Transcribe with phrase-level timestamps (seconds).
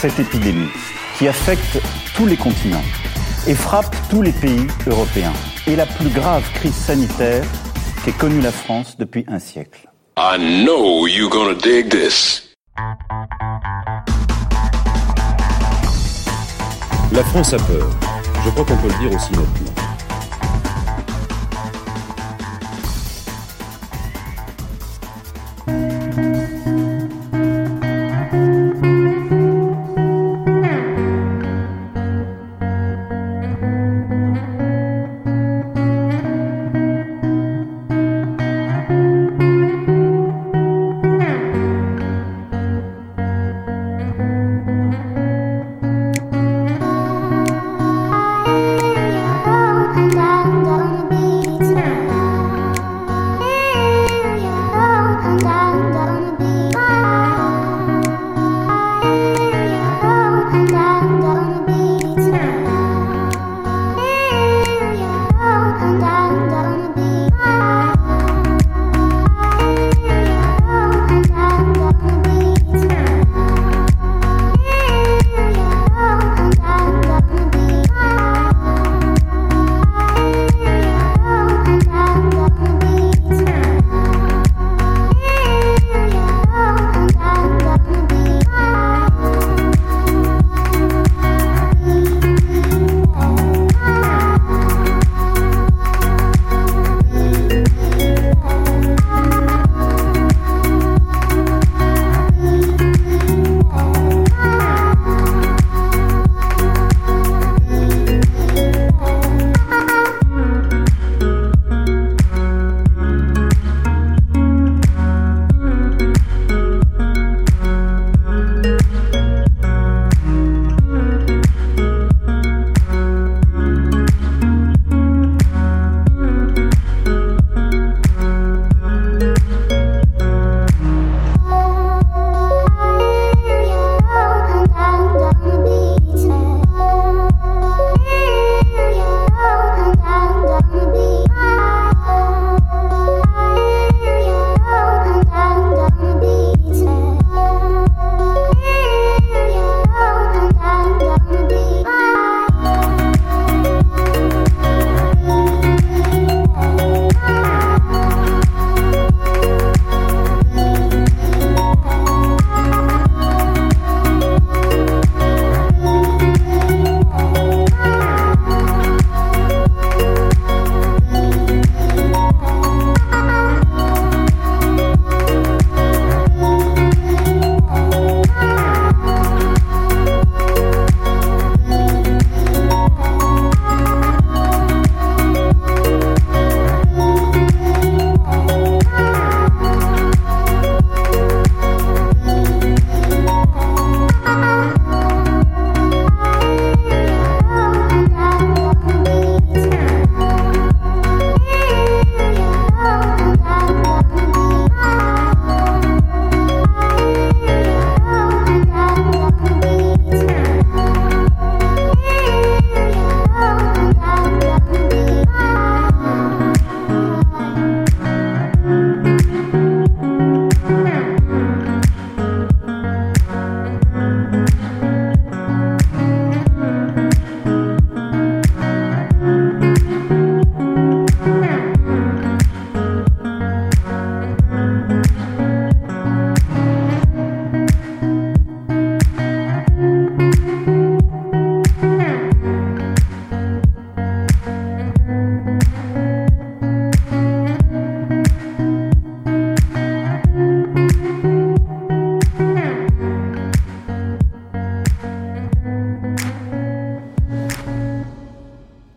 [0.00, 0.70] Cette épidémie
[1.16, 1.80] qui affecte
[2.14, 2.84] tous les continents
[3.48, 5.32] et frappe tous les pays européens
[5.66, 7.44] est la plus grave crise sanitaire
[8.04, 9.88] qu'ait connue la France depuis un siècle.
[10.16, 12.48] I know you're gonna dig this.
[17.10, 17.90] La France a peur.
[18.44, 19.77] Je crois qu'on peut le dire aussi nettement.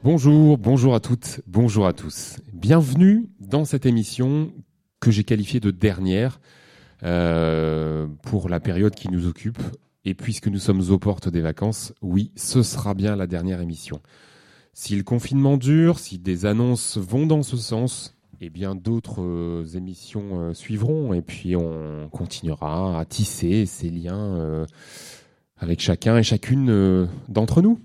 [0.04, 2.38] Bonjour, bonjour à toutes, bonjour à tous.
[2.54, 4.52] Bienvenue dans cette émission
[5.00, 6.42] que j'ai qualifiée de dernière
[7.04, 9.62] euh, pour la période qui nous occupe
[10.04, 14.02] Et puisque nous sommes aux portes des vacances, oui, ce sera bien la dernière émission.
[14.74, 19.66] Si le confinement dure, si des annonces vont dans ce sens, eh bien d'autres euh,
[19.76, 24.66] émissions euh, suivront et puis on continuera à tisser ces liens
[25.58, 27.80] avec chacun et chacune d'entre nous.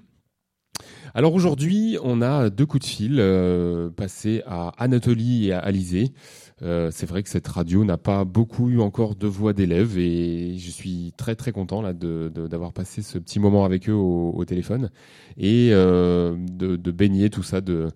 [1.15, 6.13] Alors aujourd'hui, on a deux coups de fil passés à Anatolie et à Alizé.
[6.61, 10.71] c'est vrai que cette radio n'a pas beaucoup eu encore de voix d'élèves et je
[10.71, 14.91] suis très très content là d'avoir passé ce petit moment avec eux au, téléphone
[15.37, 17.89] et de, baigner tout ça de,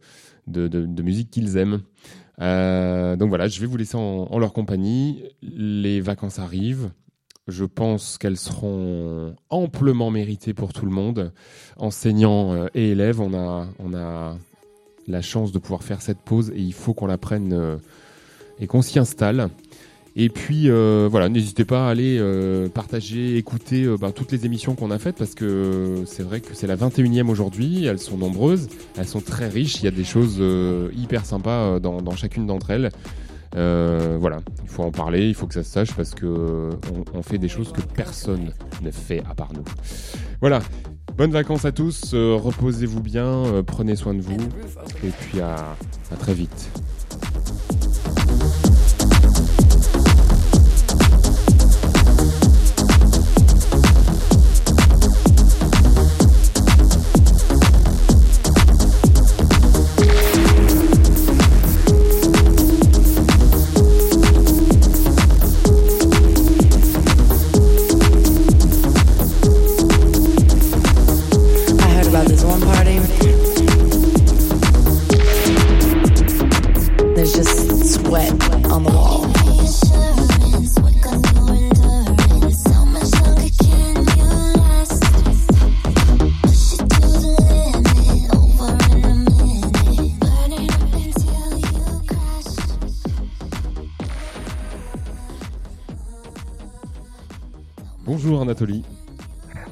[0.47, 1.83] de musique qu'ils aiment.
[2.41, 5.25] Euh, donc voilà, je vais vous laisser en, leur compagnie.
[5.43, 6.91] Les vacances arrivent.
[7.51, 11.33] Je pense qu'elles seront amplement méritées pour tout le monde.
[11.77, 14.37] Enseignants euh, et élèves, on a,
[15.09, 17.77] la chance de pouvoir faire cette pause et il faut qu'on la prenne euh,
[18.61, 19.49] et qu'on s'y installe.
[20.15, 22.21] Et puis euh, voilà, n'hésitez pas à aller
[22.73, 26.67] partager, écouter ben, toutes les émissions qu'on a faites parce que c'est vrai que c'est
[26.67, 30.43] la 21e aujourd'hui, elles sont nombreuses, elles sont très riches, il y a des choses
[30.97, 32.91] hyper sympas dans, chacune d'entre elles.
[33.55, 36.71] Voilà, il faut en parler, il faut que ça se sache parce que
[37.15, 38.53] on, fait des choses que personne
[38.83, 39.65] ne fait à part nous.
[40.41, 40.61] Voilà,
[41.17, 44.41] bonnes vacances à tous, reposez-vous bien, prenez soin de vous
[45.05, 45.77] et puis à
[46.19, 46.71] très vite.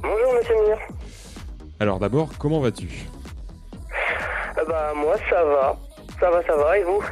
[0.00, 0.78] Bonjour Monsieur Mir.
[1.80, 2.86] Alors d'abord, comment vas-tu?
[4.56, 5.76] Euh, Bah moi ça va,
[6.20, 7.02] ça va, ça va, et vous?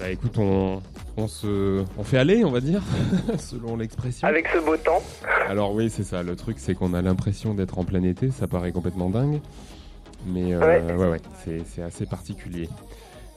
[0.00, 0.82] Bah écoute, on,
[1.16, 2.82] on se, on fait aller, on va dire,
[3.38, 4.26] selon l'expression.
[4.26, 5.00] Avec ce beau temps.
[5.48, 6.24] Alors oui, c'est ça.
[6.24, 8.32] Le truc, c'est qu'on a l'impression d'être en plein été.
[8.32, 9.40] Ça paraît complètement dingue,
[10.26, 12.68] mais euh, ouais, ouais, c'est assez particulier.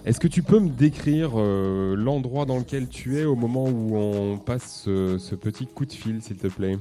[0.06, 3.98] Est-ce que tu peux me décrire euh, l'endroit dans lequel tu es au moment où
[3.98, 6.76] on passe ce petit coup de fil, s'il te plaît?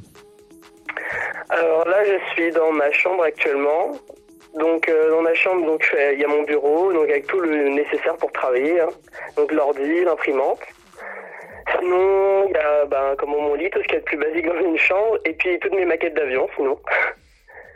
[1.48, 3.92] Alors là, je suis dans ma chambre actuellement.
[4.58, 7.70] Donc euh, dans ma chambre, donc il y a mon bureau, donc avec tout le
[7.70, 8.80] nécessaire pour travailler.
[8.80, 8.90] Hein.
[9.36, 10.60] Donc l'ordi, l'imprimante.
[11.72, 14.46] Sinon, il y a ben, comme mon lit, tout ce qui est le plus basique
[14.46, 16.78] dans une chambre, et puis toutes mes maquettes d'avion, sinon.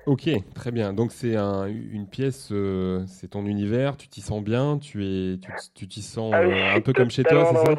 [0.09, 0.23] Ok,
[0.55, 0.95] très bien.
[0.95, 5.37] Donc c'est une pièce, euh, c'est ton univers, tu t'y sens bien, tu es,
[5.75, 7.75] tu t'y sens ah euh, un peu comme chez toi, c'est ça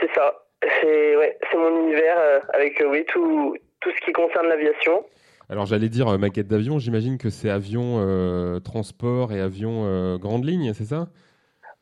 [0.00, 0.32] C'est ça.
[0.62, 2.16] C'est ouais, c'est mon univers
[2.52, 5.04] avec oui tout tout ce qui concerne l'aviation.
[5.50, 10.18] Alors j'allais dire euh, maquette d'avion, j'imagine que c'est avion euh, transport et avion euh,
[10.18, 11.08] grande ligne, c'est ça?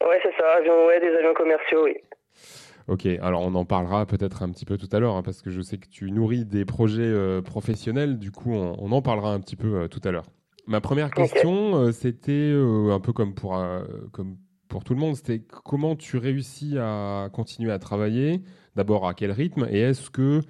[0.02, 1.96] Ouais, c'est ça, avion, ouais, des avions commerciaux, oui.
[2.88, 5.50] Ok, alors on en parlera peut-être un petit peu tout à l'heure, hein, parce que
[5.50, 9.56] je sais que tu nourris des projets professionnels, du coup on, en parlera un petit
[9.56, 10.26] peu tout à l'heure.
[10.66, 13.56] Ma première question, c'était un peu comme pour,
[14.12, 14.36] comme
[14.68, 18.42] pour tout le monde, c'était comment tu réussis à continuer à travailler,
[18.74, 20.40] d'abord à quel rythme, et est-ce que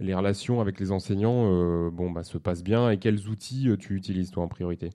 [0.00, 3.76] les relations avec les enseignants euh, bon, bah, se passent bien et quels outils euh,
[3.76, 4.90] tu utilises toi en priorité?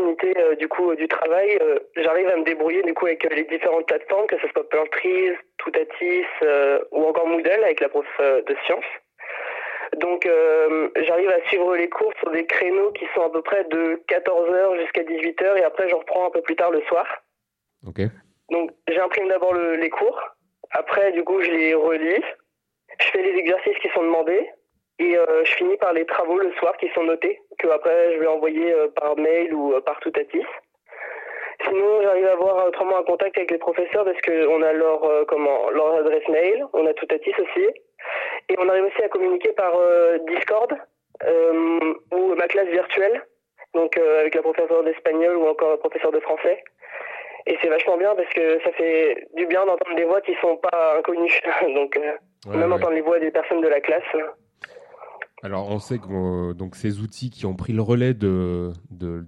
[0.00, 1.58] Euh, du coup du travail,
[1.96, 6.24] j'arrive à me débrouiller du coup avec les différentes plateformes, que ce soit Purtrees, Toutatis
[6.92, 8.84] ou encore Moodle avec la prof de sciences.
[9.98, 10.28] Donc
[10.96, 14.80] j'arrive à suivre les cours sur des créneaux qui sont à peu près de 14h
[14.80, 17.06] jusqu'à 18h et après je reprends un peu plus tard le soir.
[17.86, 18.00] Ok.
[18.50, 20.20] Donc j'imprime d'abord les cours
[20.74, 22.24] après, du coup, je les relis,
[23.00, 24.50] je fais les exercices qui sont demandés
[24.98, 28.20] et euh, je finis par les travaux le soir qui sont notés, que après je
[28.20, 30.46] vais envoyer euh, par mail ou euh, par Toutatis.
[31.66, 35.70] Sinon, j'arrive à avoir autrement un contact avec les professeurs parce qu'on a leur, comment,
[35.70, 37.66] leur adresse mail, on a Toutatis aussi.
[38.48, 39.72] Et on arrive aussi à communiquer par
[40.26, 40.76] Discord
[42.12, 43.24] ou ma classe virtuelle,
[43.72, 46.62] donc avec la professeure d'espagnol ou encore le professeur de français.
[47.46, 50.56] Et c'est vachement bien parce que ça fait du bien d'entendre des voix qui sont
[50.56, 51.40] pas inconnues.
[51.74, 52.12] Donc, euh,
[52.46, 54.02] même entendre les voix des personnes de la classe.
[55.44, 58.72] Alors, on sait que euh, ces outils qui ont pris le relais de,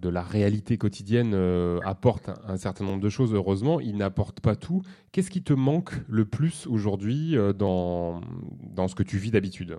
[0.02, 3.34] la réalité quotidienne euh, apportent un, certain nombre de choses.
[3.34, 4.80] Heureusement, ils n'apportent pas tout.
[5.12, 8.22] Qu'est-ce qui te manque le plus aujourd'hui euh, dans,
[8.88, 9.76] ce que tu vis d'habitude?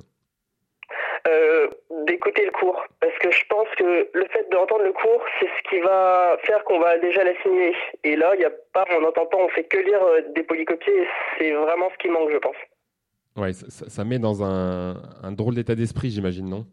[2.05, 2.81] D'écouter le cours.
[3.01, 6.63] Parce que je pense que le fait d'entendre le cours, c'est ce qui va faire
[6.65, 7.73] qu'on va déjà l'assimiler.
[8.03, 9.99] Et là, il a pas, on n'entend pas, on fait que lire
[10.35, 11.07] des polycopiés.
[11.37, 12.55] C'est vraiment ce qui manque, je pense.
[13.37, 16.65] Ouais, ça, met dans un, un drôle d'état d'esprit, j'imagine, non?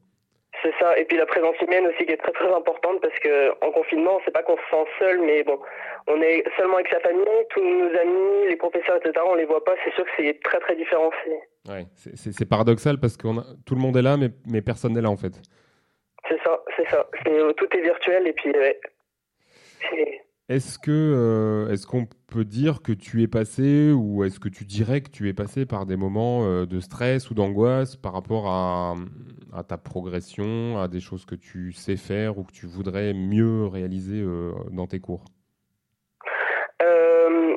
[0.63, 0.97] C'est ça.
[0.99, 4.19] Et puis la présence humaine aussi qui est très très importante parce que en confinement,
[4.25, 5.59] c'est pas qu'on se sent seul, mais bon,
[6.07, 9.13] on est seulement avec sa famille, tous nos amis, les professeurs, etc.
[9.29, 9.75] On les voit pas.
[9.85, 11.33] C'est sûr que c'est très très différencié.
[11.69, 13.29] Ouais, c'est- paradoxal parce que
[13.67, 15.33] tout le monde est là, mais, mais personne n'est là en fait.
[16.29, 17.07] C'est ça, c'est ça.
[17.29, 18.81] Euh, tout est virtuel et puis ouais.
[20.51, 24.65] Est-ce que euh, est-ce qu'on peut dire que tu es passé ou est-ce que tu
[24.65, 28.47] dirais que tu es passé par des moments euh, de stress ou d'angoisse par rapport
[28.49, 28.93] à,
[29.67, 34.21] ta progression, à des choses que tu sais faire ou que tu voudrais mieux réaliser
[34.21, 35.25] euh, dans tes cours?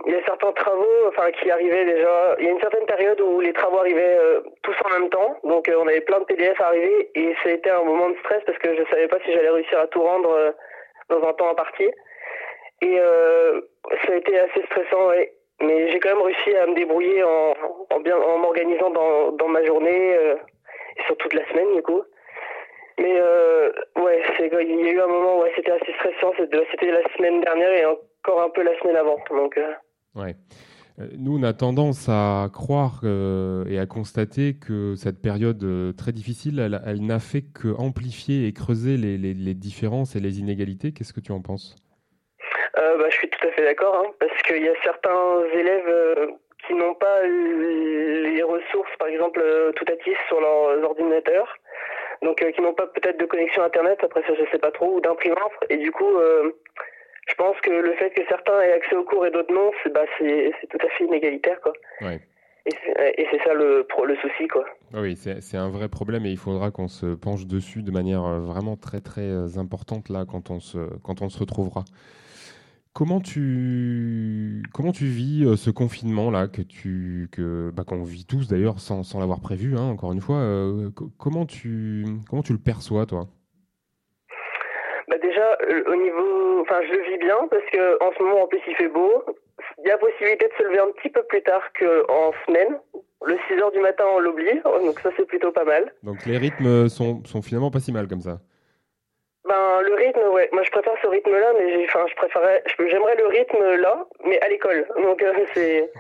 [0.06, 2.38] Il y a certains travaux qui arrivaient déjà.
[2.40, 4.18] Il y a une certaine période où les travaux arrivaient
[4.64, 5.36] tous en même temps.
[5.44, 8.58] Donc on avait plein de PDF à arriver et été un moment de stress parce
[8.60, 10.54] que je savais pas si j'allais réussir à tout rendre
[11.10, 11.92] dans un temps imparti.
[12.82, 13.62] Et euh,
[14.06, 15.10] ça a été assez stressant.
[15.62, 17.54] Mais j'ai quand même réussi à me débrouiller en,
[17.90, 20.36] en, bien, en m'organisant dans, ma journée euh,
[20.98, 22.02] et sur toute la semaine du coup.
[23.00, 26.34] Mais euh, ouais, c'est il y a eu un moment où c'était assez stressant.
[26.38, 29.18] C'était la semaine dernière et encore un peu la semaine avant.
[29.30, 29.60] Donc
[30.16, 30.36] Ouais.
[31.16, 37.06] Nous, on a tendance à croire et à constater que cette période très difficile, elle,
[37.06, 40.94] n'a fait que amplifier et creuser les, différences et les inégalités.
[40.94, 41.76] Qu'est-ce que tu en penses?
[42.98, 46.28] Bah, je suis tout à fait d'accord, hein, parce qu'il y a certains élèves euh,
[46.66, 51.58] qui n'ont pas les ressources, par exemple, euh, tout à tisse sur leurs ordinateurs,
[52.22, 54.96] donc euh, qui n'ont pas peut-être de connexion Internet, après ça je sais pas trop,
[54.96, 56.52] ou d'imprimante, et du coup, euh,
[57.28, 59.92] je pense que le fait que certains aient accès aux cours et d'autres non, c'est
[59.92, 61.74] bah, tout à fait inégalitaire, quoi.
[62.70, 64.66] Et c'est ça le, le souci, quoi.
[64.94, 68.26] Ah Oui, c'est un vrai problème et il faudra qu'on se penche dessus de manière
[68.26, 71.86] euh, vraiment très très euh, importante là quand on se, quand on se retrouvera.
[72.98, 78.26] Comment tu, comment tu vis euh, ce confinement là que tu, que, bah, qu'on vit
[78.26, 80.38] tous d'ailleurs sans, sans l'avoir prévu, hein, encore une fois.
[80.38, 83.28] euh, co- comment, tu, comment tu le perçois toi?
[85.10, 88.42] Bah déjà, euh, au niveau, enfin, je le vis bien parce que en ce moment,
[88.42, 89.12] en plus, il fait beau.
[89.86, 92.80] Il y a possibilité de se lever un petit peu plus tard qu'en semaine.
[93.28, 95.94] Le 6 heures du matin, on l'oublie, donc ça, c'est plutôt pas mal.
[96.02, 98.40] Donc les rythmes sont, sont finalement pas si mal comme ça.
[99.48, 100.50] Ben, le rythme, ouais.
[100.52, 104.50] Moi, je préfère ce rythme-là, mais enfin, je préférais, j'aimerais le rythme là, mais à
[104.50, 104.86] l'école.
[105.02, 105.92] Donc, euh, c'est.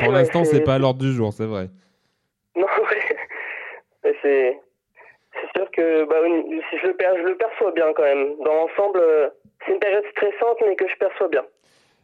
[0.00, 1.68] Pour l'instant, c'est pas à l'ordre du jour, c'est vrai.
[2.56, 2.66] Non,
[4.04, 4.12] ouais.
[4.22, 4.60] C'est.
[5.34, 6.16] C'est sûr que bah,
[6.70, 8.34] si je, le per- je le perçois bien quand même.
[8.44, 9.28] Dans l'ensemble, euh,
[9.64, 11.44] c'est une période stressante, mais que je perçois bien.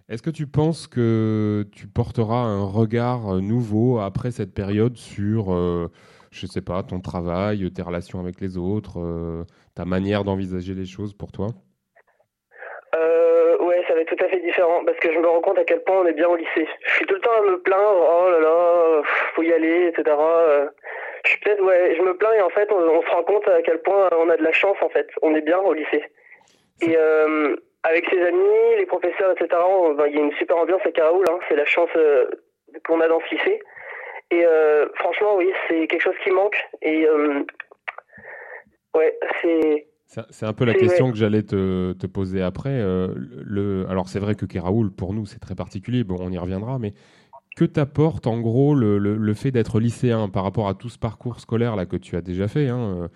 [0.09, 5.53] Est-ce que tu penses que tu porteras un regard euh, nouveau après cette période sur,
[5.53, 5.91] euh,
[6.31, 9.45] je sais pas, ton travail, tes relations avec les autres, euh,
[9.75, 11.49] ta manière d'envisager les choses pour toi?
[12.95, 15.59] Euh, ouais, ça va être tout à fait différent parce que je me rends compte
[15.59, 16.69] à quel point on est bien au lycée.
[16.87, 19.03] Je suis tout le temps à me plaindre, oh là là,
[19.35, 20.17] faut y aller, etc.
[20.17, 20.69] Euh,
[21.25, 23.49] Je suis peut-être, ouais, je me plains et en fait, on, on se rend compte
[23.49, 25.09] à quel point on a de la chance en fait.
[25.23, 26.05] On est bien au lycée.
[26.83, 29.49] Et euh, avec ses amis, les professeurs, etc.
[29.97, 31.25] ben, Il y a une super ambiance à Caraoul.
[31.29, 32.27] Hein, c'est la chance euh,
[32.87, 33.61] qu'on a dans ce lycée.
[34.31, 36.57] Et euh, franchement, oui, c'est quelque chose qui manque.
[36.83, 37.45] Et euh,
[38.95, 39.87] ouais, c'est
[40.31, 41.13] C'est un peu la question vrai.
[41.13, 42.71] que j'allais te, te poser après.
[42.81, 46.39] euh, le, alors c'est vrai que Keraoul, pour nous, c'est très particulier, bon, on y
[46.39, 46.93] reviendra, mais
[47.57, 50.99] que t'apporte en gros le, le- le fait d'être lycéen par rapport à tout ce
[50.99, 53.09] parcours scolaire là que tu as déjà fait, hein,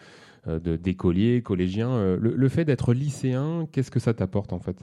[0.46, 4.60] euh, de d'écolier, collégien, euh, le, le fait d'être lycéen, qu'est-ce que ça t'apporte en
[4.60, 4.76] fait?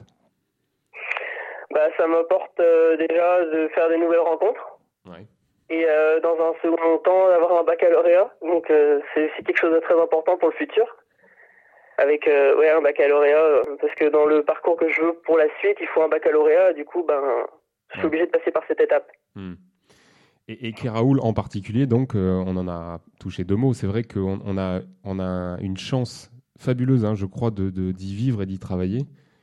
[1.72, 4.78] Bah, ça m'apporte euh, déjà de faire des nouvelles rencontres.
[5.08, 5.26] Ouais.
[5.68, 8.30] Et euh, dans un second temps, d'avoir un baccalauréat.
[8.42, 10.84] Donc, euh, c'est aussi quelque chose de très important pour le futur.
[11.98, 15.46] Avec euh, ouais, un baccalauréat, parce que dans le parcours que je veux pour la
[15.60, 16.74] suite, il faut un baccalauréat.
[16.74, 17.20] Du coup, ben,
[17.92, 19.10] je suis obligé de passer par cette étape.
[19.34, 19.54] Hmm.
[20.48, 23.72] Et, et en particulier, donc, on en a touché deux mots.
[23.72, 27.90] C'est vrai qu'on on a, on a une chance fabuleuse, hein, je crois, de de-
[27.92, 29.00] d'y vivre et d'y travailler.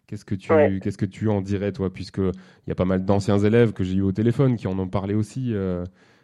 [0.08, 0.80] Qu'est-ce que tu, Ouais.
[0.82, 3.84] qu'est-ce que tu en dirais, toi, puisque il y a pas mal d'anciens élèves que
[3.84, 5.52] j'ai eu au téléphone qui en ont parlé aussi.
[5.54, 5.84] euh,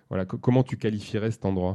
[0.10, 1.74] voilà, co- comment tu qualifierais cet endroit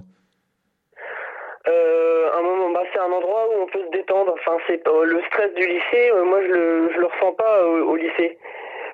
[1.66, 4.34] Euh, un moment, bah, c'est un endroit où on peut se détendre.
[4.38, 6.10] Enfin, c'est euh, le stress du lycée.
[6.12, 8.38] euh, moi, je le, je le ressens pas au, au lycée,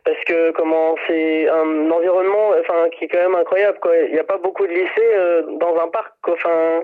[0.05, 3.79] parce que comment c'est un environnement, enfin, qui est quand même incroyable.
[3.81, 3.97] Quoi.
[3.97, 6.13] Il n'y a pas beaucoup de lycées euh, dans un parc.
[6.23, 6.35] quoi.
[6.35, 6.83] Enfin,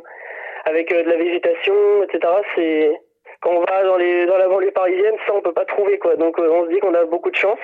[0.65, 2.33] avec de la végétation, etc.
[2.57, 3.01] C'est
[3.41, 6.17] quand on va dans les dans la banlieue parisienne, ça on peut pas trouver quoi.
[6.17, 7.61] Donc on se dit qu'on a beaucoup de chance.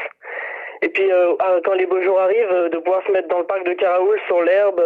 [0.83, 3.65] Et puis ah, quand les beaux jours arrivent, de pouvoir se mettre dans le parc
[3.65, 4.83] de Caraoul sur l'herbe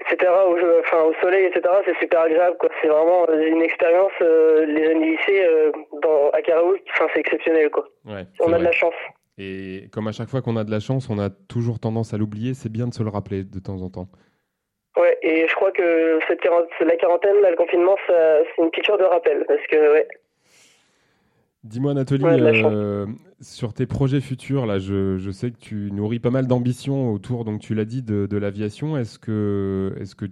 [0.00, 0.30] etc.
[0.46, 1.62] Au, enfin, au soleil, etc.
[1.84, 2.68] C'est super agréable, quoi.
[2.80, 4.12] C'est vraiment euh, une expérience.
[4.20, 7.88] Euh, les jeunes lycées euh, dans, à Caraoul, enfin, c'est exceptionnel, quoi.
[8.04, 8.94] Ouais, on a de la chance.
[9.38, 12.18] Et comme à chaque fois qu'on a de la chance, on a toujours tendance à
[12.18, 12.54] l'oublier.
[12.54, 14.08] C'est bien de se le rappeler de temps en temps.
[14.96, 19.04] Ouais, et je crois que cette la quarantaine, là, le confinement, c'est une piqûre de
[19.04, 19.44] rappel.
[19.46, 20.08] Parce que, ouais,
[21.64, 23.06] Dis-moi, Nathalie, euh,
[23.40, 27.44] sur tes projets futurs, là, je, je, sais que tu nourris pas mal d'ambitions autour,
[27.44, 28.96] donc tu l'as dit, de, de l'aviation.
[28.96, 30.26] Est-ce que, est que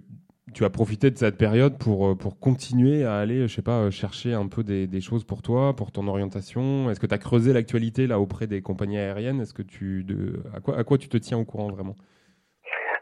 [0.53, 4.33] tu as profité de cette période pour, pour continuer à aller, je sais pas, chercher
[4.33, 6.89] un peu des, des choses pour toi, pour ton orientation?
[6.89, 9.41] Est-ce que tu as creusé l'actualité là auprès des compagnies aériennes?
[9.41, 11.95] Est-ce que tu, de, à, quoi, à quoi tu te tiens au courant vraiment?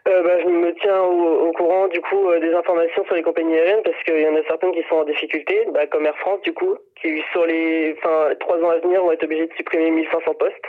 [0.08, 3.58] Euh, bah, je me tiens au, courant du coup euh, des informations sur les compagnies
[3.58, 6.42] aériennes parce qu'il y en a certaines qui sont en difficulté, bah, comme Air France
[6.42, 7.98] du coup, qui sur les
[8.40, 10.66] trois ans à venir vont être obligés de supprimer 1500 postes.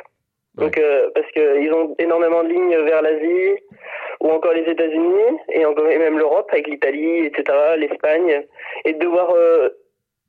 [0.54, 3.60] Donc euh, parce qu'ils ont énormément de lignes vers l'Asie
[4.20, 7.44] ou encore les États-Unis et, encore, même l'Europe avec l'Italie, etc.,
[7.76, 8.42] l'Espagne,
[8.86, 9.34] et de devoir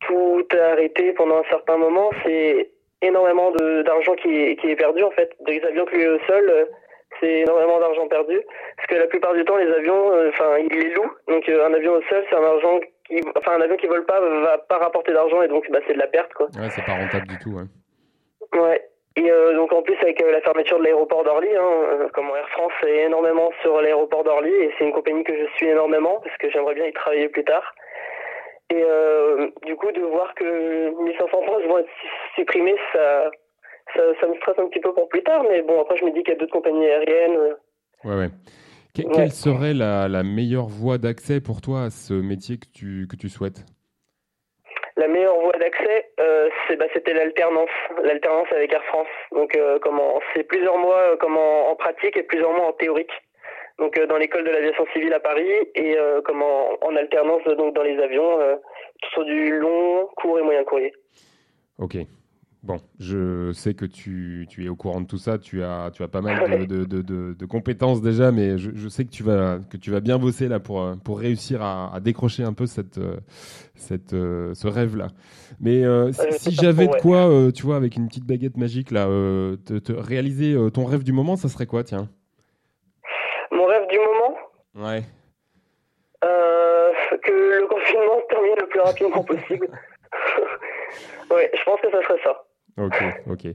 [0.02, 2.72] tout arrêter pendant un certain moment, c'est
[3.02, 3.52] énormément
[3.86, 5.32] d'argent qui, qui est perdu en fait.
[5.46, 6.68] Des avions cloués au sol
[7.20, 8.40] c'est énormément d'argent perdu
[8.76, 11.12] parce que la plupart du temps les avions euh, enfin ils les louent.
[11.28, 14.06] Donc euh, un avion au sol c'est un argent qui enfin un avion qui vole
[14.06, 16.48] pas va pas rapporter d'argent et donc bah, c'est de la perte quoi.
[16.58, 18.60] Ouais c'est pas rentable du tout ouais.
[18.60, 18.82] Ouais.
[19.16, 22.74] Et euh, donc en plus avec la fermeture de l'aéroport d'Orly hein, comme Air France
[22.86, 26.50] est énormément sur l'aéroport d'Orly et c'est une compagnie que je suis énormément parce que
[26.52, 27.74] j'aimerais bien y travailler plus tard.
[28.70, 28.84] Et
[29.66, 31.90] du coup de voir que 1500 postes vont être
[32.36, 33.32] supprimés ça
[33.96, 36.24] ça, me stresse un petit peu pour plus tard, mais bon, après, je me dis
[36.24, 37.38] qu'il y a d'autres compagnies aériennes.
[37.38, 37.54] Euh.
[38.04, 38.30] Ouais, ouais.
[38.94, 43.16] Quelle serait la, la meilleure voie d'accès pour toi à ce métier que tu, que
[43.16, 43.64] tu souhaites?
[44.96, 47.70] La meilleure voie d'accès, euh, bah, c'était l'alternance,
[48.04, 49.08] l'alternance avec Air France.
[49.32, 53.12] Donc, euh, comment, c'est plusieurs mois comment, en pratique et plusieurs mois en théorique.
[53.78, 58.00] Donc, dans l'école de l'aviation civile à Paris et comment, en alternance donc dans les
[58.00, 58.40] avions,
[59.14, 60.94] sur du long, court et moyen courrier.
[61.78, 61.98] Ok.
[62.68, 66.04] Bon, je sais que tu, tu, es au courant de tout ça, tu as, tu
[66.04, 69.24] as pas mal de, de, de, de compétences déjà, mais je, je, sais que tu,
[69.24, 72.66] vas, que tu vas bien bosser là pour, pour réussir à, à décrocher un peu
[72.66, 73.00] cette,
[73.74, 75.08] cette, ce rêve-là.
[75.62, 79.08] Mais euh, si, j'avais de quoi, euh, tu vois, avec une petite baguette magique, là,
[79.08, 82.10] euh, te, te, réaliser ton rêve du moment, ça serait quoi, tiens?
[83.52, 84.38] Mon rêve du moment?
[84.76, 85.04] Ouais.
[87.24, 89.70] que le confinement se termine le plus rapidement possible.
[91.32, 92.44] ouais, je pense que ça serait ça.
[92.78, 92.96] Ok,
[93.30, 93.48] ok.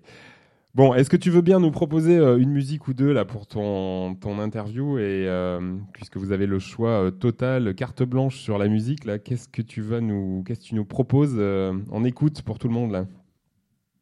[0.75, 3.47] Bon, est-ce que tu veux bien nous proposer euh, une musique ou deux là pour
[3.47, 5.61] ton, ton interview et euh,
[5.93, 9.61] puisque vous avez le choix euh, total, carte blanche sur la musique là, qu'est-ce que
[9.61, 13.05] tu vas nous, qu'est-ce que tu nous proposes en écoute pour tout le monde là?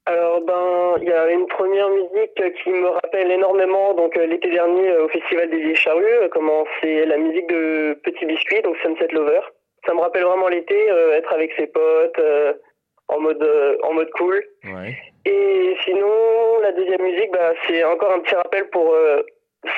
[0.07, 4.97] Alors ben, il y a une première musique qui me rappelle énormément donc l'été dernier
[4.99, 9.41] au festival des Vieilles Charrues, comment c'est la musique de Petit Biscuit donc Sunset Lover.
[9.87, 10.77] Ça me rappelle vraiment l'été,
[11.15, 12.21] être avec ses potes
[13.11, 14.43] en mode euh, en mode cool.
[14.65, 14.97] Ouais.
[15.27, 19.23] Et sinon, la deuxième musique, bah, c'est encore un petit rappel pour euh,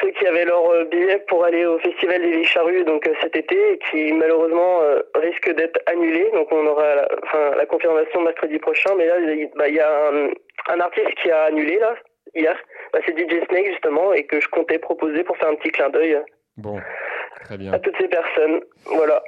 [0.00, 3.56] ceux qui avaient leur euh, billet pour aller au festival des Charrues donc cet été,
[3.72, 4.80] et qui malheureusement
[5.14, 6.30] risque d'être annulé.
[6.32, 8.94] Donc on aura la, enfin, la confirmation mercredi prochain.
[8.96, 10.28] Mais là, il bah, y a un,
[10.68, 11.94] un, artiste qui a annulé là
[12.34, 12.56] hier.
[12.92, 15.88] Bah, c'est DJ Snake justement et que je comptais proposer pour faire un petit clin
[15.90, 16.18] d'œil.
[16.58, 16.78] Bon,
[17.44, 17.72] très bien.
[17.72, 19.22] À toutes ces personnes, voilà.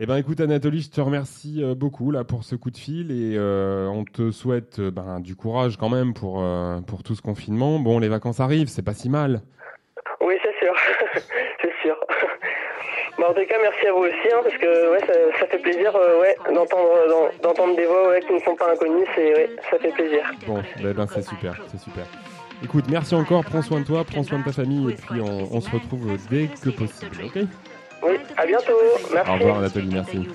[0.00, 3.10] Eh ben, écoute, Anatolie, je te remercie euh, beaucoup là pour ce coup de fil
[3.10, 6.44] et euh, on te souhaite euh, ben, du courage quand même pour,
[6.86, 7.80] pour tout ce confinement.
[7.80, 9.40] Bon, les vacances arrivent, c'est pas si mal.
[10.20, 10.72] Oui, c'est sûr,
[11.62, 11.96] c'est sûr.
[13.18, 15.00] en tout cas, merci à vous aussi, hein, parce que ouais,
[15.40, 19.34] ça, fait plaisir ouais, d'entendre, d'entendre des voix ouais, qui ne sont pas inconnues, c'est,
[19.34, 20.32] ouais, ça fait plaisir.
[20.46, 22.04] Bon, ben, ben, c'est super, c'est super.
[22.62, 25.52] Écoute, merci encore, prends soin de toi, prends soin de ta famille et puis on,
[25.52, 27.48] on se retrouve dès que possible, ok?
[28.02, 28.72] Oui, à bientôt.
[29.12, 29.30] Merci.
[29.30, 30.28] Au revoir, Nathalie, merci.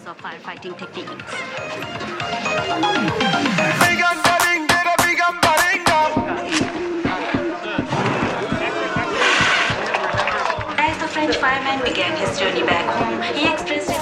[10.78, 13.92] As the French fireman began his journey back home, he expressed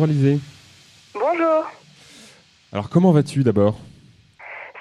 [0.00, 0.38] Bonjour Alizé.
[1.12, 1.70] Bonjour.
[2.72, 3.76] Alors comment vas-tu d'abord?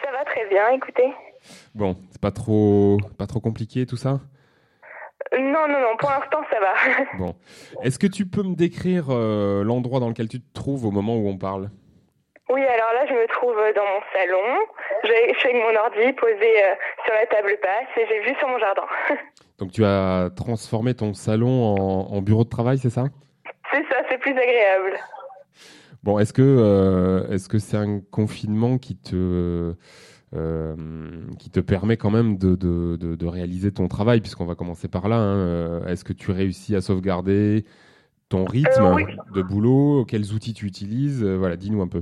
[0.02, 1.14] Ça va très bien, écoutez.
[1.76, 4.22] Bon, c'est pas trop, pas trop compliqué tout ça?
[5.38, 6.74] Non, non, non, pour l'instant ça va.
[7.18, 7.36] Bon.
[7.84, 11.18] Est-ce que tu peux me décrire euh, l'endroit dans lequel tu te trouves au moment
[11.18, 11.70] où on parle?
[12.50, 14.58] Oui, alors là je me trouve dans mon salon.
[15.04, 18.48] Je suis avec mon ordi posé euh, sur la table basse et j'ai vu sur
[18.48, 18.84] mon jardin.
[19.58, 23.08] Donc tu as transformé ton salon en, en bureau de travail, c'est ça?
[24.10, 24.98] C'est plus agréable.
[26.04, 29.74] Bon, est-ce que euh, est-ce que c'est un confinement qui te
[30.36, 30.76] euh,
[31.40, 34.88] qui te permet quand même de, de, de, de réaliser ton travail, puisqu'on va commencer
[34.88, 35.18] par là.
[35.18, 35.38] hein.
[35.38, 37.66] Euh, Est-ce que tu réussis à sauvegarder
[38.30, 39.06] ton rythme Euh, oui.
[39.34, 40.06] de boulot?
[40.06, 41.26] Quels outils tu utilises?
[41.26, 42.02] Voilà, dis-nous un peu.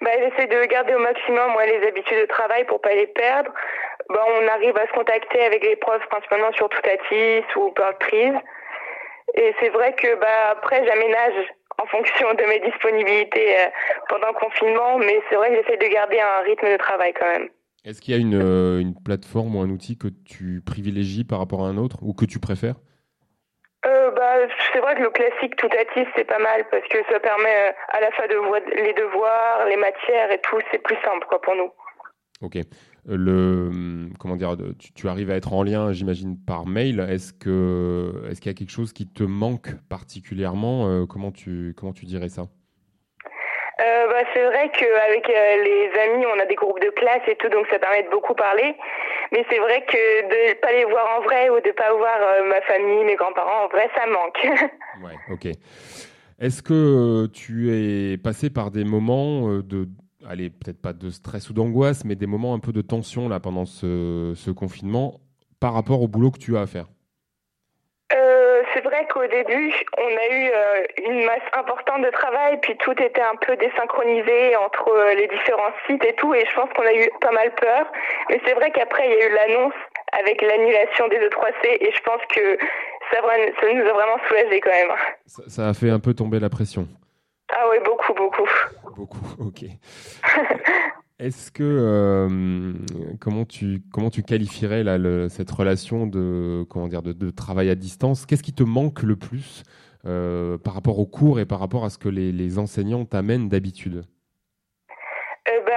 [0.00, 3.50] Bah, j'essaie de garder au maximum moi, les habitudes de travail pour pas les perdre.
[4.08, 8.34] Bah, on arrive à se contacter avec les profs principalement sur Toutatis ou Prise.
[9.32, 11.48] Et c'est vrai que bah, après j'aménage
[11.82, 13.66] en fonction de mes disponibilités euh,
[14.08, 17.26] pendant le confinement, mais c'est vrai que j'essaie de garder un rythme de travail quand
[17.26, 17.48] même.
[17.84, 21.38] Est-ce qu'il y a une, euh, une plateforme ou un outil que tu privilégies par
[21.38, 22.76] rapport à un autre ou que tu préfères?
[23.86, 24.36] Euh, bah,
[24.72, 28.10] c'est vrai que le classique Toutatis c'est pas mal parce que ça permet à la
[28.12, 31.70] fois de voir les devoirs, les matières et tout, c'est plus simple quoi pour nous.
[32.40, 32.56] Ok.
[33.06, 37.00] Le hum, comment dire, tu, tu arrives à être en lien, j'imagine, par mail.
[37.00, 41.74] Est-ce que est-ce qu'il y a quelque chose qui te manque particulièrement Euh, Comment tu
[41.76, 42.42] comment tu dirais ça?
[43.80, 47.34] Euh, bah, c'est vrai qu'avec euh, les amis, on a des groupes de classe et
[47.36, 48.76] tout, donc ça permet de beaucoup parler.
[49.32, 52.48] Mais c'est vrai que de pas les voir en vrai ou de pas voir euh,
[52.48, 54.46] ma famille, mes grands-parents en vrai, ça manque.
[55.02, 55.16] Ouais.
[55.32, 55.46] Ok.
[56.40, 59.88] Est-ce que tu es passé par des moments de
[60.28, 63.40] allez peut-être pas de stress ou d'angoisse, mais des moments un peu de tension là
[63.40, 65.20] pendant ce, ce confinement
[65.60, 66.86] par rapport au boulot que tu as à faire
[68.12, 72.76] Euh, c'est vrai qu'au début, on a eu euh, une masse importante de travail, puis
[72.78, 76.68] tout était un peu désynchronisé entre euh, les différents sites et tout, et je pense
[76.74, 77.86] qu'on a eu pas mal peur.
[78.28, 79.74] Mais c'est vrai qu'après, il y a eu l'annonce
[80.12, 82.58] avec l'annulation des E3C, et je pense que
[83.10, 84.88] ça, nous a vraiment soulagés quand même.
[85.26, 86.88] ça, ça a fait un peu tomber la pression.
[87.56, 88.48] Ah oui, beaucoup, beaucoup.
[88.96, 89.18] Beaucoup.
[89.38, 89.64] Ok.
[91.20, 92.72] Est-ce que euh,
[93.20, 94.84] comment tu comment tu qualifierais
[95.28, 98.26] cette relation de comment dire de, travail à distance?
[98.26, 99.62] Qu'est-ce qui te manque le plus
[100.06, 104.04] euh, par rapport aux cours et par rapport à ce que les, enseignants t'amènent d'habitude?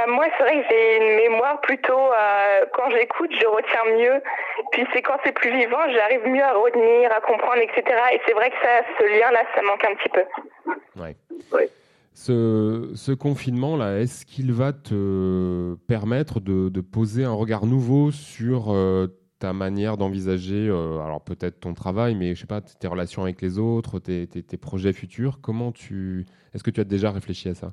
[0.07, 4.21] Moi, c'est vrai que j'ai une mémoire plutôt, euh, quand j'écoute, je retiens mieux.
[4.71, 7.83] Puis c'est quand c'est plus vivant, j'arrive mieux à retenir, à comprendre, etc.
[8.13, 10.23] Et c'est vrai que ça, ce lien-là, ça manque un petit peu.
[11.01, 11.15] Ouais.
[11.53, 11.69] Ouais.
[12.13, 18.73] Ce, ce confinement-là, est-ce qu'il va te permettre de, de poser un regard nouveau sur
[18.73, 19.05] euh,
[19.39, 23.39] ta manière d'envisager, euh, alors peut-être ton travail, mais je sais pas, tes relations avec
[23.43, 25.37] les autres, tes, tes- tes projets futurs?
[25.43, 27.67] Comment tu, est-ce que tu as déjà réfléchi à ça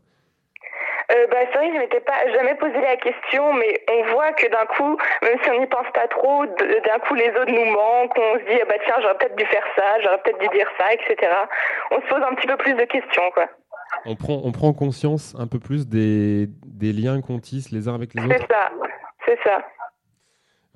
[1.10, 4.32] Euh, bah, c'est vrai que je m'étais pas jamais posé la question, mais on voit
[4.32, 7.70] que d'un coup, même si on n'y pense pas trop, d'un coup les autres nous
[7.72, 10.48] manquent, on se dit ah bah tiens j'aurais peut-être dû faire ça, j'aurais peut-être dû
[10.56, 11.30] dire ça, etc.
[11.90, 13.48] On se pose un petit peu plus de questions quoi.
[14.06, 17.94] on prend, on prend conscience un peu plus des, des liens qu'on tisse les uns
[17.94, 18.70] avec les autres C'est ça,
[19.26, 19.64] c'est ça.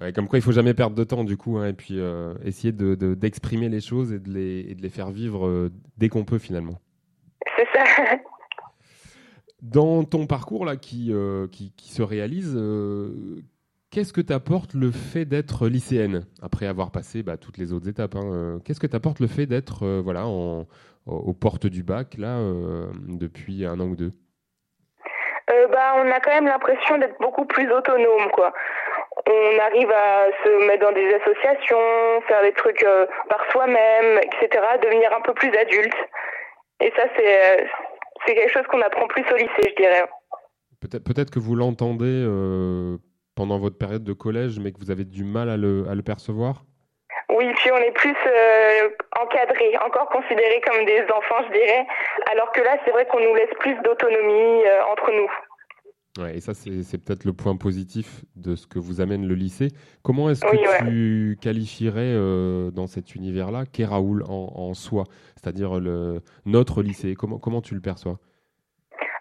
[0.01, 2.35] Ouais, comme quoi, il faut jamais perdre de temps, du coup, hein, et puis euh,
[2.45, 5.71] essayer de, de- d'exprimer les choses et de les, et de les faire vivre euh,
[5.97, 6.75] dès qu'on peut, finalement.
[7.57, 7.83] C'est ça.
[9.63, 13.43] Dans ton parcours là, qui, euh, qui, se réalise, euh,
[13.91, 18.15] qu'est-ce que t'apporte le fait d'être lycéenne après avoir passé bah, toutes les autres étapes
[18.15, 22.39] hein, euh, Qu'est-ce que t'apporte le fait d'être voilà, aux portes du bac là
[23.09, 24.13] depuis un an ou deux?
[25.49, 28.53] Bah, on a quand même l'impression d'être beaucoup plus autonome, quoi.
[29.27, 32.87] On arrive à se mettre dans des associations, faire des trucs
[33.29, 35.97] par soi-même, etc., devenir un peu plus adulte.
[36.81, 37.67] Et ça, c'est
[38.29, 40.05] c'est quelque chose qu'on apprend plus au lycée, je dirais.
[40.81, 42.99] Peut-être peut-être que vous l'entendez euh,
[43.35, 46.03] pendant votre période de collège, mais que vous avez du mal à le, à le
[46.03, 46.65] percevoir?
[47.31, 48.89] Oui, puis on est plus euh,
[49.21, 51.87] encadré, encore considéré comme des enfants, je dirais.
[52.31, 55.31] Alors que là, c'est vrai qu'on nous laisse plus d'autonomie euh, entre nous.
[56.19, 59.69] Ouais, et ça, c'est peut-être le point positif de ce que vous amène le lycée.
[60.03, 60.79] Comment est-ce que Oui, ouais.
[60.81, 65.05] tu qualifierais euh, dans cet univers-là qu'est Raoul en, en soi,
[65.37, 65.79] c'est-à-dire
[66.45, 68.19] notre lycée comment, comment tu le perçois?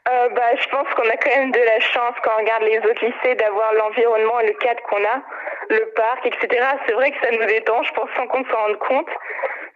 [0.09, 2.77] Euh, bah, je pense qu'on a quand même de la chance quand on regarde les
[2.79, 5.21] autres lycées d'avoir l'environnement et le cadre qu'on a,
[5.69, 6.47] le parc, etc.
[6.87, 9.09] C'est vrai que ça nous détend, je pense, sans qu'on s'en rende compte.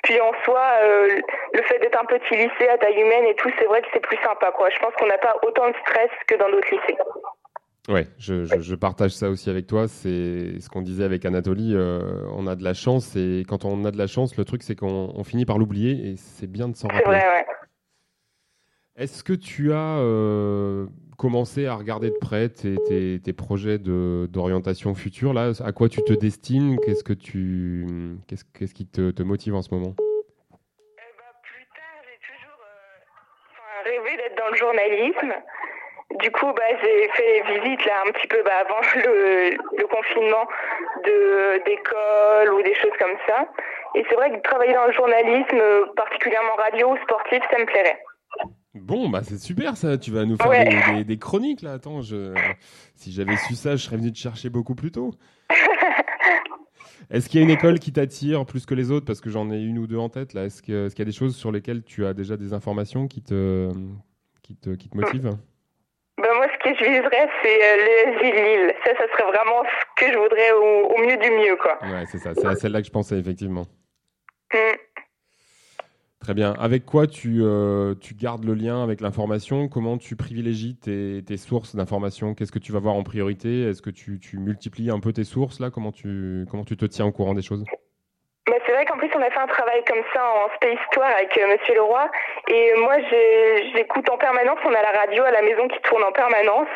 [0.03, 1.19] Puis en soi, euh,
[1.53, 3.99] le fait d'être un petit lycée à taille humaine et tout, c'est vrai que c'est
[4.01, 4.51] plus sympa.
[4.51, 4.69] Quoi.
[4.69, 6.97] Je pense qu'on n'a pas autant de stress que dans d'autres lycées.
[7.89, 9.87] Ouais, je, je- je partage ça aussi avec toi.
[9.87, 11.73] C'est ce qu'on disait avec Anatolie.
[11.75, 14.63] euh, on a de la chance et quand on a de la chance, le truc
[14.63, 17.17] c'est qu'on on finit par l'oublier et c'est bien de s'en C'est rappeler.
[17.19, 17.45] vrai, ouais.
[18.97, 20.85] Est-ce que tu as euh,
[21.21, 22.77] commencé à regarder de près tes,
[23.23, 26.79] tes- projets de- d'orientation future là À quoi tu te destines?
[26.79, 27.85] Qu'est-ce que tu
[28.27, 29.93] qu'est-ce qu'est-ce qui te, motive en ce moment?
[29.99, 35.33] Eh ben, plus tard, j'ai toujours euh, rêvé d'être dans le journalisme.
[36.19, 40.47] Du coup, bah, j'ai fait les visites là un petit peu bah, avant le, confinement
[41.05, 43.47] de d'écoles ou des choses comme ça.
[43.93, 47.65] Et c'est vrai que travailler dans le journalisme, euh, particulièrement radio ou sportif, ça me
[47.65, 47.99] plairait.
[48.73, 49.97] Bon, bah c'est super ça.
[49.97, 50.63] Tu vas nous faire Ouais.
[50.63, 51.73] des, des- des chroniques là.
[51.73, 52.33] Attends, je...
[52.95, 55.13] si j'avais su ça, je serais venu te chercher beaucoup plus tôt.
[57.09, 59.05] Est-ce qu'il y a une école qui t'attire plus que les autres?
[59.05, 60.45] Parce que j'en ai une ou deux en tête là.
[60.45, 63.07] Est-ce que- est-ce qu'il y a des choses sur lesquelles tu as déjà des informations
[63.07, 63.69] qui te,
[64.41, 65.35] qui te, qui te motivent?
[66.17, 68.21] Ben, moi, ce que je viserais, c'est euh, le
[68.67, 68.73] Lille.
[68.85, 71.79] Ça, ça serait vraiment ce que je voudrais au, au mieux du mieux, quoi.
[71.81, 72.33] Ouais, c'est ça.
[72.35, 73.65] C'est à celle-là que je pensais effectivement.
[74.53, 74.57] Mm.
[76.21, 76.53] Très bien.
[76.59, 79.67] Avec quoi tu, euh, tu gardes le lien avec l'information?
[79.67, 82.35] Comment tu privilégies tes, sources d'information?
[82.35, 83.67] Qu'est-ce que tu vas voir en priorité?
[83.67, 85.71] Est-ce que tu, tu multiplies un peu tes sources là?
[85.71, 87.65] Comment tu, comment tu te tiens au courant des choses?
[88.45, 91.09] Bah, c'est vrai qu'en plus, on a fait un travail comme ça en spé histoire
[91.09, 92.05] avec euh, Monsieur Leroy.
[92.49, 94.59] Et moi, j'ai- j'écoute en permanence.
[94.63, 96.69] On a la radio à la maison qui tourne en permanence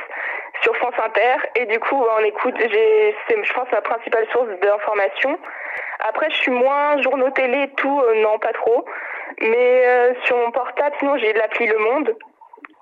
[0.63, 1.35] sur France Inter.
[1.55, 2.55] Et du coup, on écoute.
[2.57, 5.37] C'est, je pense, ma principale source d'information.
[5.99, 8.85] Après, je suis moins journaux télé, tout, euh, non, pas trop.
[9.41, 12.15] Mais euh, sur mon portable, sinon, j'ai l'appli Le Monde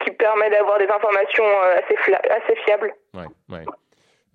[0.03, 2.93] qui permet d'avoir des informations euh, assez, assez fiables.
[3.13, 3.65] Ouais, ouais.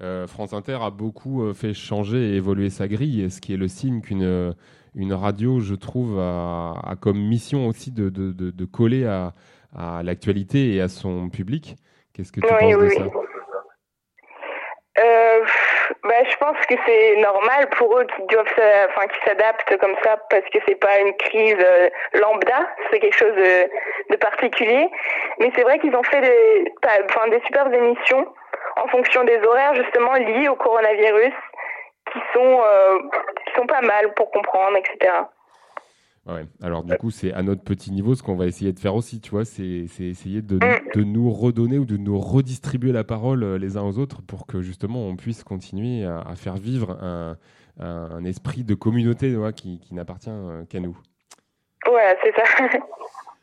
[0.01, 3.69] Euh, France Inter a beaucoup fait changer et évoluer sa grille, ce qui est le
[3.69, 4.55] signe qu'une
[4.95, 9.33] une radio, je trouve, a, a comme mission aussi de, de, de, de coller à,
[9.77, 11.77] à l'actualité et à son public.
[12.15, 13.03] Qu'est-ce que tu Oui, penses oui, de ça?
[13.03, 13.11] oui.
[14.99, 18.47] Euh, pff, bah, je pense que c'est normal pour eux qui doivent,
[18.89, 23.17] enfin, qui s'adaptent comme ça parce que c'est pas une crise euh, lambda, c'est quelque
[23.17, 24.89] chose de, particulier.
[25.39, 26.73] Mais c'est vrai qu'ils ont fait des,
[27.05, 28.27] enfin, des superbes émissions
[28.77, 31.35] en fonction des horaires justement liés au coronavirus
[32.13, 32.99] qui sont, euh,
[33.47, 35.13] qui sont pas mal pour comprendre, etc.
[36.29, 36.47] Ouais.
[36.61, 39.19] Alors du coup, c'est à notre petit niveau ce qu'on va essayer de faire aussi,
[39.21, 40.61] tu vois, c'est essayer de, nous-
[40.95, 44.47] de nous redonner ou de nous redistribuer la parole euh, les uns aux autres pour
[44.47, 47.37] que justement on puisse continuer à, à faire vivre un,
[47.81, 50.99] un- esprit de communauté qui, qui n'appartient euh, qu'à nous.
[51.87, 52.43] Voilà, c'est ça.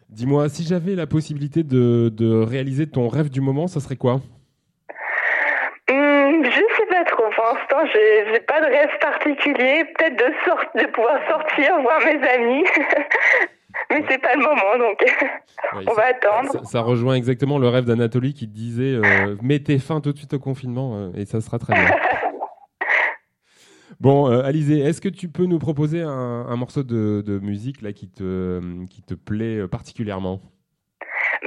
[0.10, 4.22] Dis-moi, si j'avais la possibilité de, de réaliser ton rêve du moment, ça serait quoi?
[6.46, 7.24] Je sais pas trop.
[7.36, 9.86] Pour l'instant, j'ai j'ai pas de rêve particulier.
[9.98, 12.64] Peut-être de sort de pouvoir sortir voir mes amis,
[13.90, 15.00] mais c'est pas le moment, donc
[15.76, 16.52] Ouais, on ça- va attendre.
[16.52, 20.34] Ça, ça rejoint exactement le rêve d'Anatolie qui disait euh, mettez fin tout de suite
[20.34, 21.90] au confinement euh, et ça sera très bien.
[24.02, 27.82] Bon, euh, Alizé, est-ce que tu peux nous proposer un, un morceau de, de musique
[27.82, 30.42] là qui te, qui te plaît particulièrement?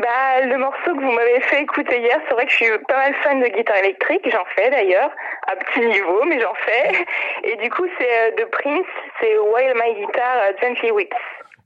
[0.01, 2.97] Bah, le morceau que vous m'avez fait écouter hier, c'est vrai que je suis pas
[2.97, 4.29] mal fan de guitare électrique.
[4.31, 5.11] J'en fais d'ailleurs,
[5.49, 7.05] à petit niveau, mais j'en fais.
[7.43, 8.87] Et du coup, c'est euh, de Prince,
[9.21, 11.17] c'est While My Guitar euh, Gently Weeps.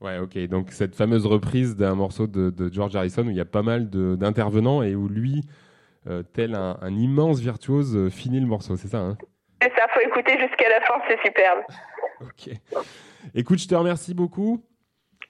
[0.01, 0.37] Ouais, ok.
[0.47, 3.61] Donc cette fameuse reprise d'un morceau de, de George Harrison où il y a pas
[3.61, 5.43] mal d'intervenants et où lui,
[6.07, 9.17] euh, tel un, un immense virtuose, finit le morceau, c'est ça hein?
[9.63, 11.61] Et ça, faut écouter jusqu'à la fin, c'est superbe.
[12.19, 12.53] Ok.
[13.35, 14.61] Écoute, je te remercie beaucoup.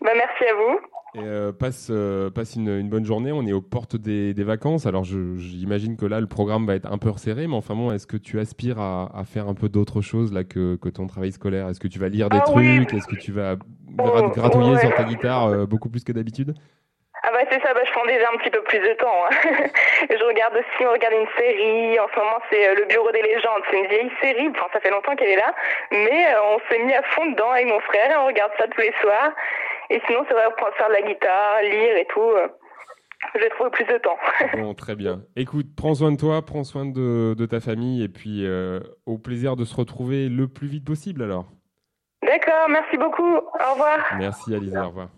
[0.01, 0.79] Bah, merci à vous.
[1.15, 3.31] Et, euh, passe euh, passe une, une bonne journée.
[3.31, 4.85] On est aux portes des, des vacances.
[4.87, 7.45] Alors, j'imagine que là, le programme va être un peu resserré.
[7.47, 10.43] Mais enfin bon, est-ce que tu aspires à, à faire un peu d'autres choses là
[10.43, 11.69] que, que ton travail scolaire?
[11.69, 12.55] Est-ce que tu vas lire des Ah trucs?
[12.57, 12.85] Oui.
[12.97, 13.55] Est-ce que tu vas
[13.99, 14.79] Oh, gra- gratouiller ouais.
[14.79, 16.55] sur ta guitare euh, beaucoup plus que d'habitude?
[17.25, 19.21] Ah bah c'est ça, bah, je prends déjà un petit peu plus de temps.
[19.29, 19.69] hein.
[20.09, 21.97] je regarde aussi, on regarde une série.
[21.99, 23.61] En ce moment, c'est Le Bureau des légendes.
[23.69, 24.49] C'est une vieille série.
[24.49, 25.53] Enfin, ça fait longtemps qu'elle est là,
[25.91, 28.81] mais on s'est mis à fond dedans avec mon frère et on regarde ça tous
[28.81, 29.31] les soirs.
[29.93, 32.19] Et sinon, c'est vrai, on prend faire de la guitare, lire et tout.
[32.19, 32.47] euh,
[33.35, 34.17] Je vais trouver plus de temps.
[34.57, 35.21] Bon, très bien.
[35.35, 39.17] Écoute, prends soin de toi, prends soin de, de ta famille et puis euh, au
[39.17, 41.45] plaisir de se retrouver le plus vite possible alors.
[42.25, 43.35] D'accord, merci beaucoup.
[43.35, 43.99] Au revoir.
[44.17, 45.09] Merci Alizé, au revoir.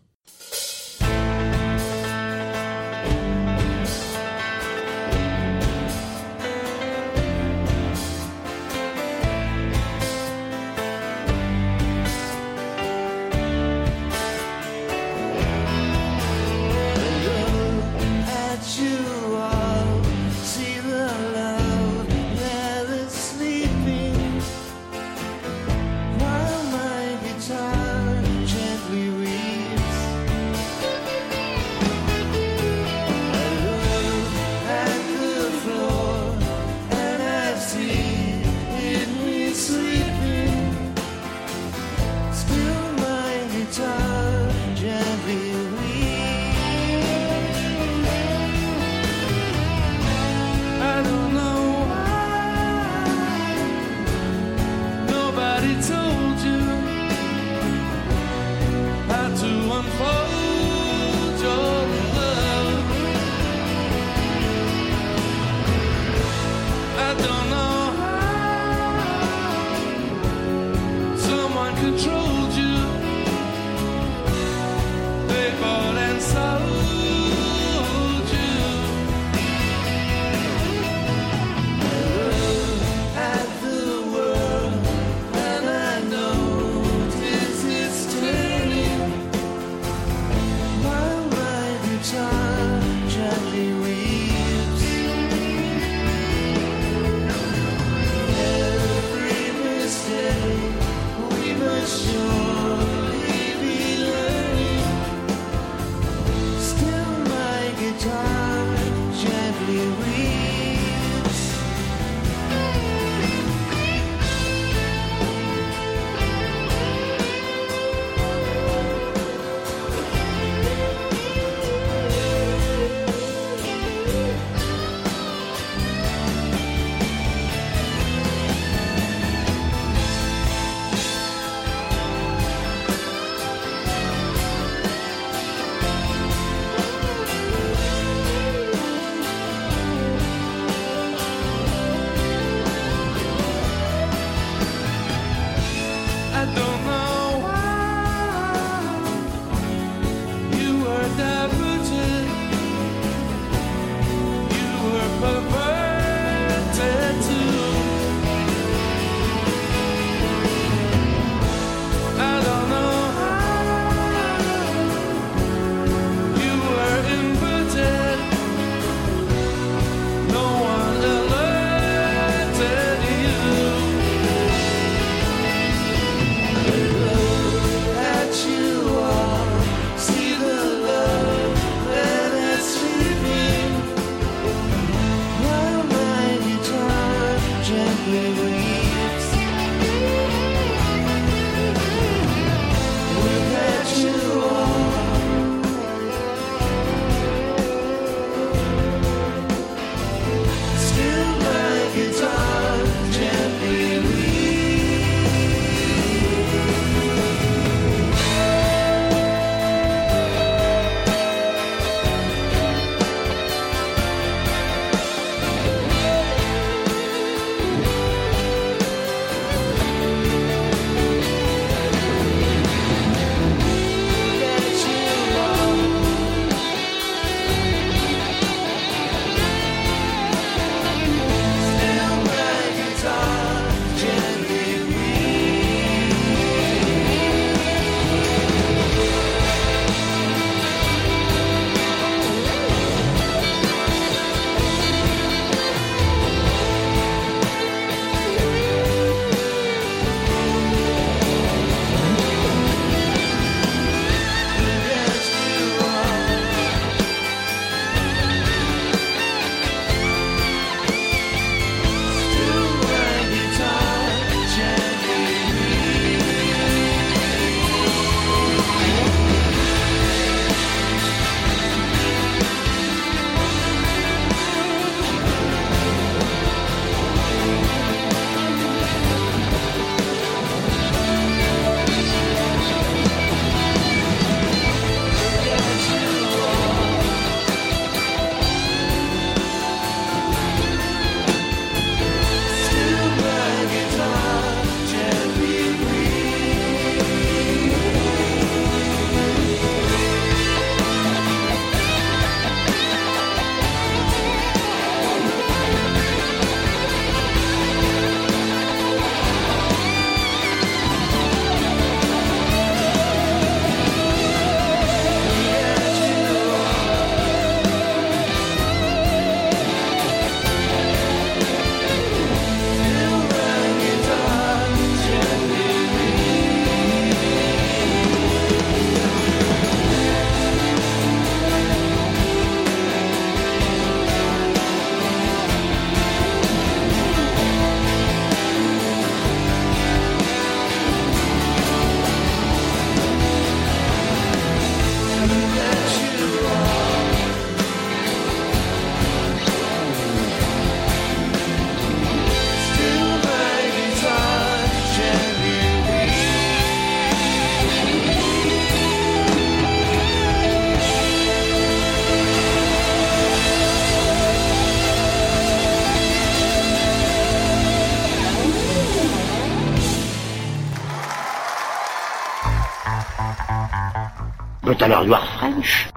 [374.85, 375.87] Alors you are French.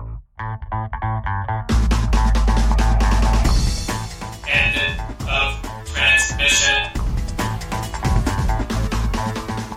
[4.48, 4.76] End
[5.28, 5.60] of
[5.92, 6.78] transmission.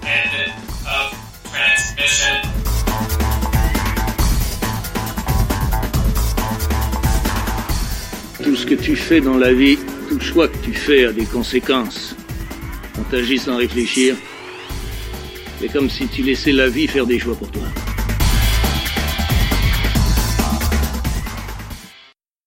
[0.01, 0.33] End
[0.87, 1.07] of
[1.43, 2.35] transmission.
[8.41, 11.25] Tout ce que tu fais dans la vie, tout choix que tu fais a des
[11.25, 12.15] conséquences.
[12.97, 14.15] On t'agit sans réfléchir.
[15.59, 17.70] C'est comme si tu laissais la vie faire des choix pour toi.